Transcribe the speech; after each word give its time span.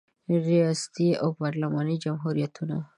ریاستي 0.47 1.07
او 1.21 1.29
پارلماني 1.39 1.95
جمهوریتونه 2.03 2.77